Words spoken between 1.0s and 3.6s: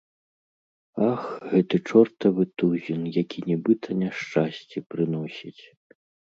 Ах, гэты чортавы тузін, які